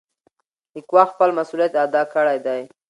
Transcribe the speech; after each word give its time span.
لیکوال 0.73 1.07
خپل 1.13 1.29
مسؤلیت 1.39 1.73
ادا 1.85 2.01
کړی 2.13 2.37
دی. 2.45 2.61